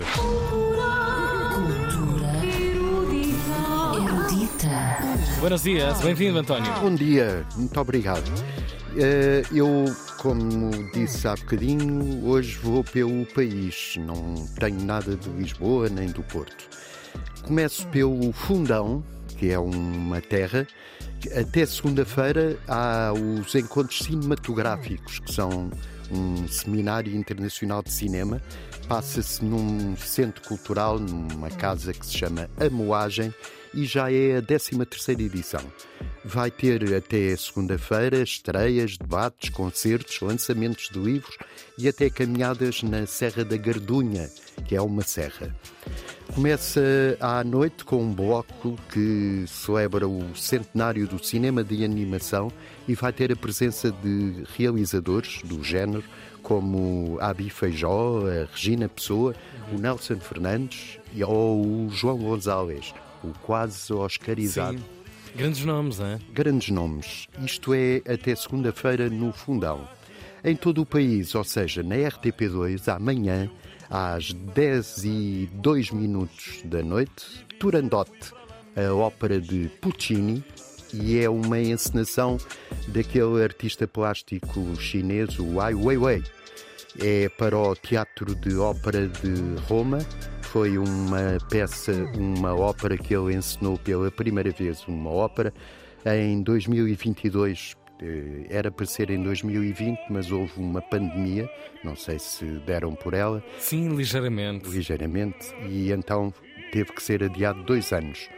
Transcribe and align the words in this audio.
coisas. 0.00 0.06
Erudita. 3.96 4.70
Buenos 5.40 5.62
dias, 5.62 6.00
bem-vindo, 6.00 6.38
António. 6.38 6.72
Bom 6.80 6.94
dia, 6.94 7.46
muito 7.56 7.78
obrigado. 7.80 8.30
Eh, 8.96 9.42
Eu, 9.52 9.84
como 10.18 10.70
disse 10.92 11.26
há 11.26 11.34
bocadinho, 11.34 12.26
hoje 12.26 12.58
vou 12.58 12.82
pelo 12.84 13.24
país. 13.26 13.94
Não 13.98 14.34
tenho 14.58 14.82
nada 14.84 15.16
de 15.16 15.28
Lisboa 15.30 15.88
nem 15.88 16.08
do 16.08 16.22
Porto. 16.22 16.68
Começo 17.42 17.86
pelo 17.88 18.32
Fundão, 18.32 19.02
que 19.38 19.50
é 19.50 19.58
uma 19.58 20.20
terra. 20.20 20.66
Até 21.38 21.66
segunda-feira 21.66 22.58
há 22.66 23.12
os 23.12 23.54
encontros 23.54 23.98
cinematográficos, 24.00 25.18
que 25.20 25.32
são 25.32 25.70
um 26.10 26.48
seminário 26.48 27.14
internacional 27.14 27.82
de 27.82 27.92
cinema. 27.92 28.40
Passa-se 28.88 29.44
num 29.44 29.96
centro 29.96 30.42
cultural, 30.42 30.98
numa 30.98 31.50
casa 31.50 31.92
que 31.92 32.04
se 32.06 32.18
chama 32.18 32.50
A 32.58 32.68
Moagem, 32.68 33.32
e 33.72 33.84
já 33.84 34.10
é 34.10 34.36
a 34.36 34.42
13ª 34.42 35.20
edição. 35.20 35.62
Vai 36.24 36.50
ter 36.50 36.94
até 36.94 37.34
segunda-feira 37.36 38.22
estreias, 38.22 38.96
debates, 38.98 39.50
concertos, 39.50 40.20
lançamentos 40.20 40.90
de 40.92 40.98
livros 40.98 41.36
e 41.78 41.88
até 41.88 42.10
caminhadas 42.10 42.82
na 42.82 43.06
Serra 43.06 43.44
da 43.44 43.56
Gardunha, 43.56 44.28
que 44.66 44.76
é 44.76 44.82
uma 44.82 45.02
serra. 45.02 45.54
Começa 46.34 46.80
à 47.18 47.42
noite 47.42 47.84
com 47.84 48.02
um 48.02 48.12
bloco 48.12 48.76
que 48.92 49.44
celebra 49.48 50.06
o 50.06 50.36
centenário 50.36 51.08
do 51.08 51.22
cinema 51.24 51.64
de 51.64 51.84
animação 51.84 52.52
e 52.90 52.94
vai 52.96 53.12
ter 53.12 53.30
a 53.30 53.36
presença 53.36 53.92
de 53.92 54.42
realizadores 54.56 55.42
do 55.44 55.62
género 55.62 56.02
como 56.42 57.18
a 57.20 57.28
Abi 57.28 57.48
Feijó, 57.48 58.24
a 58.26 58.52
Regina 58.52 58.88
Pessoa, 58.88 59.32
o 59.72 59.78
Nelson 59.78 60.16
Fernandes 60.16 60.98
ou 61.24 61.64
o 61.64 61.88
João 61.90 62.18
Gonzalez, 62.18 62.92
o 63.22 63.28
quase 63.42 63.92
oscarizado. 63.92 64.78
Sim. 64.78 64.84
Grandes 65.36 65.64
nomes, 65.64 66.00
hein? 66.00 66.18
Grandes 66.32 66.70
nomes. 66.70 67.28
Isto 67.44 67.72
é 67.74 67.98
até 68.12 68.34
segunda-feira 68.34 69.08
no 69.08 69.32
Fundão. 69.32 69.88
Em 70.42 70.56
todo 70.56 70.82
o 70.82 70.86
país, 70.86 71.32
ou 71.36 71.44
seja, 71.44 71.84
na 71.84 71.94
RTP2, 71.94 72.92
amanhã, 72.92 73.48
às 73.88 74.32
10 74.32 75.04
e 75.04 75.50
2 75.52 75.92
minutos 75.92 76.60
da 76.64 76.82
noite, 76.82 77.46
Turandot, 77.60 78.10
a 78.74 78.92
ópera 78.92 79.40
de 79.40 79.70
Puccini, 79.80 80.42
e 80.94 81.18
é 81.20 81.28
uma 81.28 81.58
encenação 81.58 82.38
daquele 82.88 83.42
artista 83.42 83.86
plástico 83.86 84.74
chinês, 84.80 85.38
o 85.38 85.60
Ai 85.60 85.74
Weiwei. 85.74 86.22
É 87.00 87.28
para 87.28 87.56
o 87.56 87.74
Teatro 87.76 88.34
de 88.34 88.56
Ópera 88.56 89.06
de 89.06 89.60
Roma. 89.68 89.98
Foi 90.42 90.76
uma 90.76 91.38
peça, 91.48 91.92
uma 92.16 92.54
ópera 92.54 92.98
que 92.98 93.14
ele 93.14 93.34
encenou 93.34 93.78
pela 93.78 94.10
primeira 94.10 94.50
vez, 94.50 94.84
uma 94.88 95.10
ópera, 95.10 95.54
em 96.04 96.42
2022. 96.42 97.76
Eh, 98.02 98.46
Era 98.48 98.70
para 98.70 98.86
ser 98.86 99.10
em 99.10 99.22
2020, 99.22 99.98
mas 100.10 100.32
houve 100.32 100.52
uma 100.56 100.80
pandemia, 100.82 101.48
não 101.84 101.94
sei 101.94 102.18
se 102.18 102.44
deram 102.66 102.94
por 102.94 103.14
ela, 103.14 103.44
Sim, 103.58 103.94
ligeiramente. 103.94 104.68
ligeiramente, 104.68 105.54
e 105.68 105.92
então 105.92 106.32
teve 106.72 106.92
que 106.92 107.02
ser 107.02 107.22
adiado 107.22 107.62
dois 107.62 107.92
anos. 107.92 108.28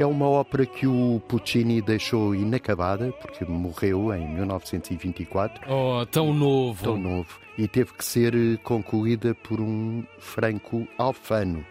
É 0.00 0.06
uma 0.06 0.26
ópera 0.26 0.64
que 0.64 0.86
o 0.86 1.20
Puccini 1.28 1.82
deixou 1.82 2.34
inacabada, 2.34 3.12
porque 3.20 3.44
morreu 3.44 4.14
em 4.14 4.26
1924, 4.34 5.70
Oh, 5.70 6.06
tão 6.06 6.32
novo. 6.32 6.82
tão 6.82 6.96
novo, 6.96 7.38
e 7.58 7.68
teve 7.68 7.92
que 7.92 8.02
ser 8.04 8.34
eh, 8.34 8.56
concluída 8.62 9.34
por 9.34 9.60
um 9.60 10.02
Franco 10.18 10.88
Alfano. 10.96 11.64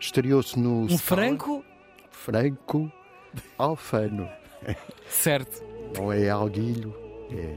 Estreou-se 0.00 0.58
no. 0.58 0.80
Um 0.82 0.88
Scala- 0.88 0.98
franco? 1.22 1.64
Franco 2.10 2.90
Alfano. 3.56 4.28
Certo. 5.08 5.62
Não 5.96 6.12
é 6.12 6.28
Alguilho, 6.28 6.92
é 7.30 7.54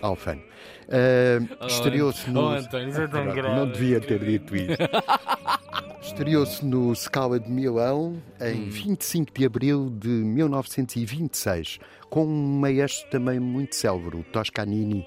Alfano. 0.00 0.42
Ah, 0.88 1.66
Estreou-se 1.66 2.30
no. 2.30 2.40
Oh, 2.44 2.48
António, 2.50 2.88
isso 2.90 3.00
é 3.02 3.08
tão 3.08 3.24
grave. 3.34 3.56
Não 3.56 3.68
devia 3.72 4.00
ter 4.00 4.20
dito 4.24 4.54
isso. 4.54 4.76
Estreou-se 6.06 6.64
no 6.64 6.94
Scala 6.94 7.38
de 7.40 7.50
Milão 7.50 8.22
em 8.40 8.68
25 8.68 9.32
de 9.36 9.44
abril 9.44 9.90
de 9.90 10.08
1926, 10.08 11.80
com 12.08 12.24
um 12.24 12.60
maestro 12.60 13.10
também 13.10 13.40
muito 13.40 13.74
célebre, 13.74 14.16
o 14.20 14.22
Toscanini. 14.22 15.04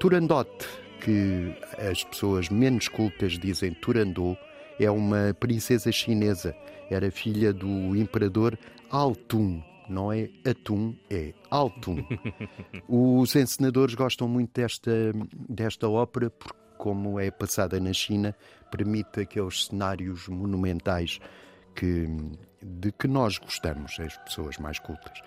Turandot, 0.00 0.50
que 1.00 1.54
as 1.78 2.02
pessoas 2.02 2.48
menos 2.48 2.88
cultas 2.88 3.38
dizem 3.38 3.72
Turandot, 3.74 4.36
é 4.78 4.90
uma 4.90 5.34
princesa 5.38 5.92
chinesa. 5.92 6.52
Era 6.90 7.08
filha 7.12 7.52
do 7.52 7.96
imperador 7.96 8.58
Altun. 8.90 9.62
Não 9.88 10.12
é 10.12 10.28
Atum, 10.44 10.96
é 11.08 11.32
Altun. 11.48 12.04
Os 12.88 13.36
encenadores 13.36 13.94
gostam 13.94 14.26
muito 14.26 14.50
desta, 14.52 14.90
desta 15.48 15.88
ópera 15.88 16.28
porque, 16.28 16.58
como 16.82 17.20
é 17.20 17.30
passada 17.30 17.78
na 17.78 17.92
China, 17.92 18.34
permite 18.68 19.20
aqueles 19.20 19.66
cenários 19.66 20.26
monumentais 20.26 21.20
que, 21.76 22.08
de 22.60 22.90
que 22.90 23.06
nós 23.06 23.38
gostamos, 23.38 24.00
as 24.00 24.16
pessoas 24.16 24.58
mais 24.58 24.80
cultas. 24.80 25.22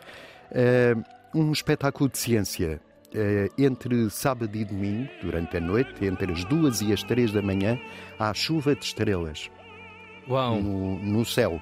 Eh, 0.52 0.94
um 1.34 1.54
espetáculo 1.54 2.10
de 2.10 2.18
ciência 2.18 2.82
eh, 3.14 3.48
entre 3.58 4.10
sábado 4.10 4.54
e 4.54 4.66
domingo, 4.66 5.10
durante 5.22 5.56
a 5.56 5.62
noite, 5.62 6.04
entre 6.04 6.34
as 6.34 6.44
duas 6.44 6.82
e 6.82 6.92
as 6.92 7.04
três 7.04 7.32
da 7.32 7.42
manhã, 7.42 7.80
há 8.20 8.34
chuva 8.34 8.76
de 8.76 8.84
estrelas 8.84 9.50
Uau. 10.28 10.62
no, 10.62 11.00
no 11.00 11.24
céu. 11.24 11.62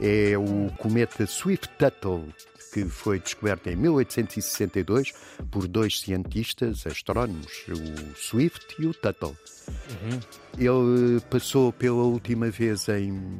É 0.00 0.36
o 0.36 0.70
cometa 0.78 1.26
Swift-Tuttle, 1.26 2.24
que 2.72 2.84
foi 2.86 3.20
descoberto 3.20 3.68
em 3.68 3.76
1862 3.76 5.12
por 5.50 5.68
dois 5.68 6.00
cientistas 6.00 6.84
astrónomos, 6.86 7.64
o 7.68 8.16
Swift 8.16 8.74
e 8.80 8.86
o 8.86 8.92
Tuttle. 8.94 9.36
Ele 10.58 11.20
passou 11.30 11.72
pela 11.72 12.02
última 12.02 12.50
vez 12.50 12.88
em, 12.88 13.38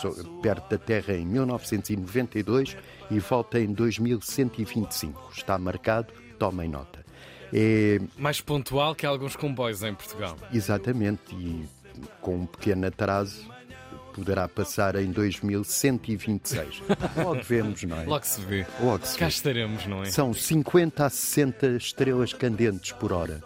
so- 0.00 0.40
perto 0.42 0.70
da 0.70 0.78
Terra 0.78 1.14
em 1.14 1.26
1992 1.26 2.76
e 3.10 3.18
volta 3.18 3.58
em 3.58 3.72
2125. 3.72 5.30
Está 5.34 5.58
marcado, 5.58 6.12
tomem 6.38 6.68
nota. 6.68 7.04
É 7.52 7.98
Mais 8.16 8.40
pontual 8.40 8.94
que 8.94 9.04
alguns 9.04 9.34
comboios 9.36 9.82
em 9.82 9.94
Portugal. 9.94 10.36
Exatamente, 10.52 11.34
e 11.34 11.64
com 12.20 12.36
um 12.40 12.46
pequeno 12.46 12.86
atraso 12.86 13.44
poderá 14.14 14.48
passar 14.48 14.96
em 14.96 15.10
2126. 15.10 16.82
Logo 17.16 17.42
vemos, 17.42 17.82
não 17.84 18.00
é? 18.00 18.04
Logo 18.04 18.24
se 18.26 18.40
vê. 18.42 18.66
Logo 18.80 19.04
se 19.06 19.18
Cá 19.18 19.26
vê. 19.26 19.30
estaremos, 19.30 19.86
não 19.86 20.02
é? 20.02 20.06
São 20.06 20.32
50 20.32 21.04
a 21.06 21.10
60 21.10 21.66
estrelas 21.76 22.32
candentes 22.32 22.92
por 22.92 23.12
hora. 23.12 23.42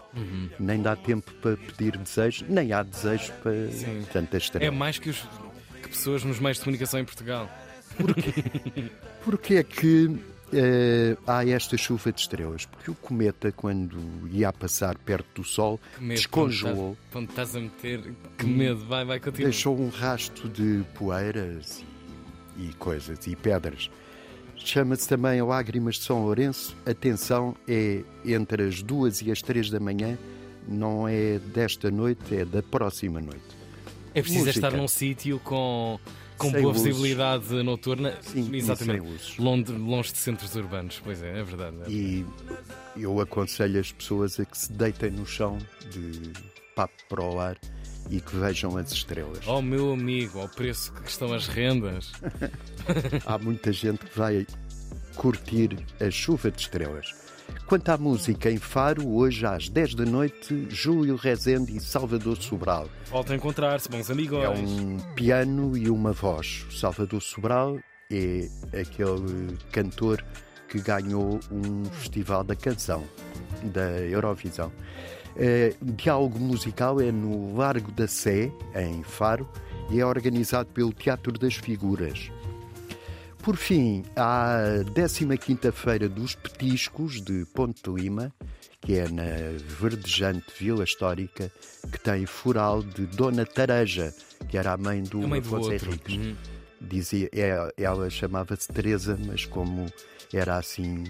Nem 0.58 0.80
dá 0.82 0.94
tempo 0.96 1.32
para 1.34 1.56
pedir 1.56 1.96
desejos, 1.98 2.44
nem 2.48 2.72
há 2.72 2.82
desejos 2.82 3.30
para 3.42 3.70
Sim. 3.70 4.04
tantas 4.12 4.42
É 4.42 4.44
estrelas. 4.44 4.76
mais 4.76 4.98
que, 4.98 5.10
os, 5.10 5.18
que 5.82 5.88
pessoas 5.88 6.24
nos 6.24 6.38
meios 6.38 6.58
de 6.58 6.64
comunicação 6.64 7.00
em 7.00 7.04
Portugal. 7.04 7.48
Porquê 9.24 9.54
é 9.56 9.62
que 9.62 10.16
eh, 10.54 11.16
há 11.26 11.46
esta 11.46 11.76
chuva 11.76 12.12
de 12.12 12.20
estrelas? 12.20 12.66
Porque 12.66 12.90
o 12.90 12.94
cometa, 12.94 13.52
quando 13.52 13.98
ia 14.30 14.48
a 14.48 14.52
passar 14.52 14.96
perto 14.98 15.42
do 15.42 15.44
Sol, 15.44 15.80
medo. 15.98 16.16
descongelou. 16.16 16.96
Quando 17.12 17.28
estás, 17.30 17.50
quando 17.50 17.56
estás 17.56 17.56
a 17.56 17.60
meter. 17.60 18.14
Que 18.38 18.46
medo. 18.46 18.84
Vai, 18.86 19.04
vai, 19.04 19.20
continua. 19.20 19.50
deixou 19.50 19.78
um 19.78 19.88
rasto 19.88 20.48
de 20.48 20.84
poeiras 20.94 21.84
e, 22.56 22.68
e 22.68 22.72
coisas 22.74 23.26
e 23.26 23.36
pedras. 23.36 23.90
Chama-se 24.56 25.08
também 25.08 25.42
Lágrimas 25.42 25.96
de 25.96 26.02
São 26.04 26.24
Lourenço. 26.24 26.76
Atenção, 26.86 27.54
é 27.68 28.02
entre 28.24 28.62
as 28.62 28.82
duas 28.82 29.20
e 29.20 29.30
as 29.30 29.42
três 29.42 29.68
da 29.68 29.78
manhã, 29.78 30.16
não 30.66 31.06
é 31.06 31.38
desta 31.38 31.90
noite, 31.90 32.34
é 32.34 32.44
da 32.44 32.62
próxima 32.62 33.20
noite. 33.20 33.42
É 34.14 34.22
preciso 34.22 34.46
Música. 34.46 34.66
estar 34.66 34.76
num 34.76 34.88
sítio 34.88 35.40
com, 35.40 35.98
com 36.38 36.50
Sem 36.50 36.62
boa 36.62 36.72
visibilidade 36.72 37.62
noturna. 37.62 38.16
Sim, 38.22 38.54
Exatamente. 38.54 39.40
Longe, 39.40 39.72
longe 39.72 40.12
de 40.12 40.18
centros 40.18 40.54
urbanos. 40.54 41.00
Pois 41.02 41.22
é, 41.22 41.40
é 41.40 41.42
verdade. 41.42 41.76
é. 41.86 41.90
E 41.90 42.26
eu 42.96 43.20
aconselho 43.20 43.80
as 43.80 43.92
pessoas 43.92 44.38
a 44.38 44.44
que 44.44 44.56
se 44.56 44.72
deitem 44.72 45.10
no 45.10 45.26
chão 45.26 45.58
de 45.90 46.32
papo 46.74 46.94
para 47.08 47.22
o 47.22 47.38
ar 47.40 47.56
e 48.10 48.20
que 48.20 48.36
vejam 48.36 48.76
as 48.76 48.92
estrelas. 48.92 49.46
Oh, 49.46 49.62
meu 49.62 49.92
amigo, 49.92 50.38
ao 50.40 50.48
preço 50.48 50.92
que 50.92 51.08
estão 51.08 51.32
as 51.32 51.46
rendas. 51.46 52.12
Há 53.24 53.38
muita 53.38 53.72
gente 53.72 54.04
que 54.04 54.18
vai 54.18 54.46
curtir 55.16 55.78
a 56.00 56.10
chuva 56.10 56.50
de 56.50 56.60
estrelas. 56.60 57.14
Quanto 57.66 57.88
à 57.88 57.96
música, 57.96 58.50
em 58.50 58.58
Faro, 58.58 59.08
hoje 59.08 59.46
às 59.46 59.70
10 59.70 59.94
da 59.94 60.04
noite, 60.04 60.66
Júlio 60.68 61.16
Rezende 61.16 61.74
e 61.74 61.80
Salvador 61.80 62.36
Sobral. 62.36 62.90
Volta 63.06 63.32
a 63.32 63.36
encontrar-se, 63.36 63.88
bons 63.88 64.10
amigos. 64.10 64.44
É 64.44 64.48
um 64.50 64.98
piano 65.14 65.74
e 65.74 65.88
uma 65.88 66.12
voz. 66.12 66.66
Salvador 66.70 67.22
Sobral 67.22 67.78
é 68.12 68.48
aquele 68.78 69.56
cantor 69.72 70.22
que 70.68 70.78
ganhou 70.78 71.40
um 71.50 71.84
festival 71.86 72.44
da 72.44 72.54
canção 72.54 73.02
da 73.62 73.98
Eurovisão. 74.00 74.70
Eh, 75.34 75.74
diálogo 75.82 76.38
musical 76.38 77.00
é 77.00 77.10
no 77.10 77.56
Largo 77.56 77.90
da 77.92 78.06
Sé, 78.06 78.52
em 78.74 79.02
Faro, 79.02 79.48
e 79.90 80.00
é 80.00 80.06
organizado 80.06 80.68
pelo 80.68 80.92
Teatro 80.92 81.32
das 81.32 81.54
Figuras. 81.54 82.30
Por 83.44 83.56
fim, 83.56 84.02
a 84.16 84.56
15ª-feira 84.94 86.08
dos 86.08 86.34
Petiscos 86.34 87.20
de 87.20 87.44
Ponte 87.54 87.82
de 87.82 87.90
Lima, 87.90 88.32
que 88.80 88.94
é 88.94 89.06
na 89.08 89.24
verdejante 89.78 90.46
Vila 90.58 90.82
Histórica, 90.84 91.52
que 91.92 91.98
tem 92.00 92.24
fural 92.24 92.82
de 92.82 93.04
Dona 93.06 93.44
Tareja, 93.44 94.14
que 94.48 94.56
era 94.56 94.72
a 94.72 94.76
mãe 94.78 95.02
do 95.02 95.22
A 95.24 95.26
mãe 95.28 95.40
Afonso. 95.40 95.72
Henriques. 95.72 96.16
Uhum. 96.16 96.36
Dizia, 96.80 97.28
é- 97.32 97.72
ela 97.76 98.08
chamava-se 98.08 98.68
Teresa, 98.68 99.18
mas 99.26 99.44
como 99.44 99.86
era 100.32 100.56
assim... 100.56 101.04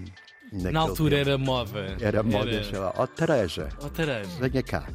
Na 0.53 0.81
altura 0.81 1.17
tempo, 1.17 1.29
era 1.31 1.39
moda. 1.39 1.97
era 2.01 2.23
moda 2.23 2.63
chamar, 2.65 2.93
ó 2.97 3.07
Tareja, 3.09 3.69
Oh, 3.83 3.89
Tareja. 3.89 4.29
venha 4.41 4.63
cá. 4.63 4.89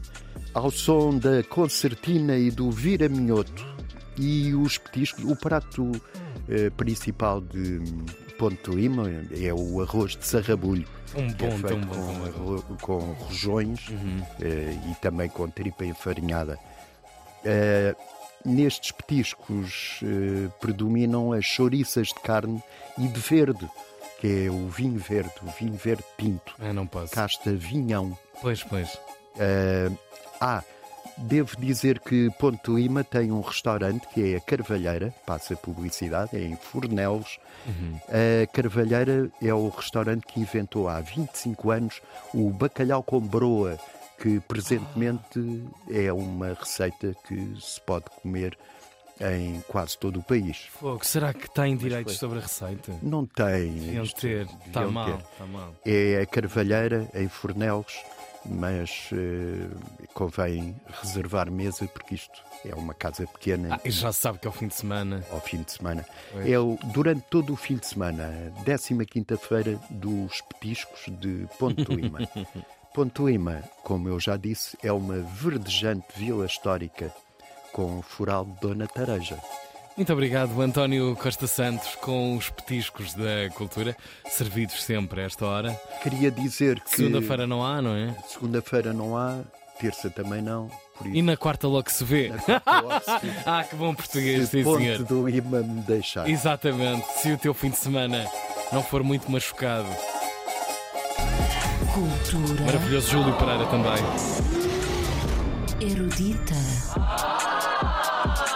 Ao 0.53 0.71
som 0.71 1.17
da 1.17 1.43
concertina 1.43 2.37
e 2.37 2.49
do 2.49 2.71
vira-minhoto 2.71 3.65
e 4.17 4.53
os 4.55 4.77
petiscos, 4.77 5.25
o 5.25 5.35
prato 5.35 5.91
eh, 6.49 6.69
principal 6.71 7.39
de 7.41 7.79
Ponte 8.37 8.69
Lima 8.71 9.09
é 9.31 9.53
o 9.53 9.81
arroz 9.81 10.15
de 10.15 10.25
sarrabulho. 10.25 10.87
Um 11.15 11.27
é 11.27 11.33
bom, 11.33 11.35
tão 11.49 11.57
feito 11.59 11.85
bom. 11.87 11.95
com, 11.95 12.55
bom. 12.55 12.77
com 12.81 12.99
rojões 13.25 13.87
Uhum. 13.89 14.21
eh, 14.41 14.77
e 14.91 14.95
também 15.01 15.29
com 15.29 15.49
tripa 15.49 15.85
enfarinhada. 15.85 16.57
Eh, 17.45 17.95
nestes 18.45 18.91
petiscos 18.91 19.99
predominam 20.61 21.31
as 21.33 21.43
chouriças 21.45 22.07
de 22.09 22.15
carne 22.21 22.61
e 22.97 23.07
de 23.07 23.19
verde, 23.19 23.69
que 24.21 24.45
é 24.45 24.49
o 24.51 24.67
vinho 24.67 24.97
verde, 24.99 25.31
o 25.41 25.49
vinho 25.51 25.73
verde 25.75 26.03
pinto, 26.17 26.55
Ah, 26.59 26.71
não 26.73 26.85
posso. 26.87 27.11
casta 27.13 27.51
vinhão. 27.53 28.17
Pois, 28.41 28.63
pois. 28.63 28.97
Ah, 30.39 30.63
devo 31.19 31.57
dizer 31.57 31.99
que 31.99 32.29
Ponte 32.39 32.71
Lima 32.71 33.03
tem 33.03 33.31
um 33.31 33.41
restaurante 33.41 34.07
que 34.07 34.33
é 34.33 34.37
a 34.37 34.39
Carvalheira, 34.39 35.13
passa 35.25 35.55
publicidade, 35.55 36.35
é 36.35 36.41
em 36.41 36.55
Fornelos. 36.55 37.39
Uhum. 37.67 37.99
A 38.07 38.47
Carvalheira 38.47 39.29
é 39.41 39.53
o 39.53 39.69
restaurante 39.69 40.25
que 40.25 40.39
inventou 40.39 40.87
há 40.87 40.99
25 41.01 41.71
anos 41.71 42.01
o 42.33 42.49
bacalhau 42.49 43.03
com 43.03 43.19
broa, 43.19 43.77
que 44.19 44.39
presentemente 44.41 45.63
é 45.89 46.11
uma 46.11 46.53
receita 46.53 47.15
que 47.27 47.55
se 47.59 47.79
pode 47.81 48.05
comer 48.21 48.57
em 49.21 49.61
quase 49.67 49.97
todo 49.97 50.19
o 50.19 50.23
país. 50.23 50.67
Fogo, 50.71 51.05
será 51.05 51.33
que 51.33 51.49
tem 51.49 51.75
direitos 51.75 52.13
foi. 52.13 52.19
sobre 52.19 52.39
a 52.39 52.41
receita? 52.41 52.95
Não 53.01 53.25
tem. 53.25 53.73
Deviam 53.73 54.03
isto, 54.03 54.21
ter. 54.21 54.47
Está 54.65 54.87
mal, 54.87 55.17
está 55.17 55.45
mal. 55.45 55.75
É 55.85 56.21
a 56.21 56.25
Carvalheira, 56.25 57.09
em 57.13 57.27
Fornelos, 57.27 57.93
mas 58.45 59.09
eh, 59.13 59.69
convém 60.13 60.75
reservar 61.01 61.51
mesa 61.51 61.87
porque 61.87 62.15
isto 62.15 62.41
é 62.65 62.73
uma 62.75 62.93
casa 62.93 63.25
pequena. 63.27 63.75
Ah, 63.75 63.79
e 63.83 63.91
já 63.91 64.11
sabe 64.11 64.39
que 64.39 64.47
é 64.47 64.49
o 64.49 64.53
fim 64.53 64.67
de 64.67 64.75
semana. 64.75 65.23
ao 65.31 65.39
fim 65.39 65.61
de 65.61 65.71
semana. 65.71 66.05
É 66.45 66.57
o, 66.59 66.77
durante 66.93 67.21
todo 67.29 67.53
o 67.53 67.55
fim 67.55 67.75
de 67.75 67.87
semana, 67.87 68.31
a 68.57 68.63
15ª-feira 68.63 69.79
dos 69.89 70.41
petiscos 70.41 71.05
de 71.07 71.47
de 71.47 71.95
Lima, 73.19 73.63
como 73.83 74.09
eu 74.09 74.19
já 74.19 74.35
disse, 74.35 74.77
é 74.83 74.91
uma 74.91 75.19
verdejante 75.19 76.05
vila 76.15 76.45
histórica 76.45 77.13
com 77.71 77.99
o 77.99 78.01
fural 78.01 78.45
de 78.45 78.59
Dona 78.59 78.87
Tareja. 78.87 79.37
Muito 79.99 80.13
obrigado, 80.13 80.61
António 80.61 81.13
Costa 81.17 81.45
Santos, 81.45 81.93
com 81.95 82.37
os 82.37 82.49
petiscos 82.49 83.13
da 83.13 83.49
cultura, 83.53 83.97
servidos 84.29 84.81
sempre 84.81 85.19
a 85.19 85.25
esta 85.25 85.45
hora. 85.45 85.77
Queria 86.01 86.31
dizer 86.31 86.79
que 86.79 86.91
Segunda-feira 86.95 87.45
não 87.45 87.65
há, 87.65 87.81
não 87.81 87.93
é? 87.93 88.15
segunda-feira 88.25 88.93
não 88.93 89.17
há, 89.17 89.41
terça 89.77 90.09
também 90.09 90.41
não, 90.41 90.71
por 90.97 91.05
E 91.05 91.21
na 91.21 91.35
quarta 91.35 91.67
logo 91.67 91.91
se 91.91 92.05
vê. 92.05 92.31
ah, 93.45 93.61
que 93.65 93.75
bom 93.75 93.93
português, 93.93 94.45
se 94.47 94.59
sim 94.59 94.63
Ponte 94.63 94.83
senhor. 94.83 95.03
de 95.03 95.13
Lima 95.13 95.59
me 95.63 95.81
deixar. 95.81 96.29
Exatamente, 96.29 97.05
se 97.17 97.33
o 97.33 97.37
teu 97.37 97.53
fim 97.53 97.69
de 97.69 97.75
semana 97.77 98.25
não 98.71 98.81
for 98.81 99.03
muito 99.03 99.29
machucado. 99.29 99.89
Cultura 101.93 102.61
Maravilhoso 102.63 103.11
Júlio 103.11 103.35
Pereira 103.35 103.65
também. 103.65 104.01
erudita. 105.81 106.55